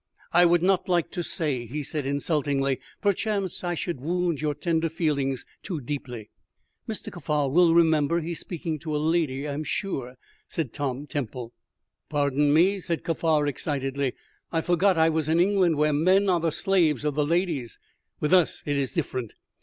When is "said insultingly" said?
1.83-2.79